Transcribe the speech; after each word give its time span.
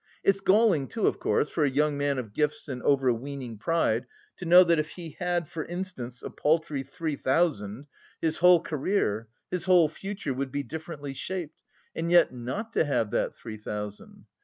It's 0.23 0.39
galling 0.39 0.87
too, 0.87 1.05
of 1.05 1.19
course, 1.19 1.47
for 1.49 1.63
a 1.63 1.69
young 1.69 1.95
man 1.95 2.17
of 2.17 2.33
gifts 2.33 2.67
and 2.67 2.81
overweening 2.81 3.59
pride 3.59 4.07
to 4.37 4.45
know 4.47 4.63
that 4.63 4.79
if 4.79 4.89
he 4.89 5.15
had, 5.19 5.47
for 5.47 5.63
instance, 5.63 6.23
a 6.23 6.31
paltry 6.31 6.81
three 6.81 7.15
thousand, 7.15 7.85
his 8.19 8.37
whole 8.37 8.61
career, 8.61 9.27
his 9.51 9.65
whole 9.65 9.89
future 9.89 10.33
would 10.33 10.51
be 10.51 10.63
differently 10.63 11.13
shaped 11.13 11.61
and 11.95 12.09
yet 12.09 12.33
not 12.33 12.73
to 12.73 12.83
have 12.85 13.11
that 13.11 13.35
three 13.37 13.57
thousand. 13.57 14.25